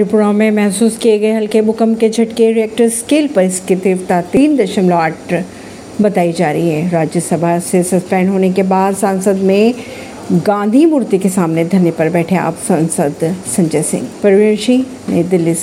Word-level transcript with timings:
त्रिपुरा 0.00 0.32
में 0.32 0.50
महसूस 0.50 0.96
किए 0.96 1.18
गए 1.18 1.32
हल्के 1.32 1.60
भूकंप 1.62 1.98
के 1.98 2.08
झटके 2.08 2.52
रिएक्टर 2.52 2.88
स्केल 2.88 3.26
पर 3.28 3.42
इसकी 3.42 3.76
तीव्रता 3.76 4.20
तीन 4.22 4.56
दशमलव 4.56 4.96
आठ 4.96 5.44
बताई 6.02 6.32
जा 6.32 6.50
रही 6.50 6.68
है। 6.68 6.88
राज्यसभा 6.90 7.58
से 7.58 7.82
सस्पेंड 7.82 8.28
होने 8.28 8.52
के 8.52 8.62
बाद 8.62 8.96
सांसद 8.96 9.36
में 9.36 9.74
गांधी 10.32 10.84
मूर्ति 10.86 11.18
के 11.18 11.28
सामने 11.28 11.64
धरने 11.64 11.90
पर 11.90 12.08
बैठे 12.08 12.36
आप 12.36 12.56
सांसद 12.68 13.36
संजय 13.56 13.82
सिंह। 13.82 14.08
परवीन 14.22 14.56
सिंह, 14.56 14.84
नई 15.08 15.22
दिल्ली 15.22 15.54
से। 15.54 15.58